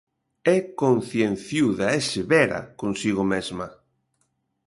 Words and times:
É 0.55 0.57
concienciuda 0.81 1.87
e 1.97 1.99
severa 2.15 2.59
consigo 2.81 3.23
mesma. 3.33 3.67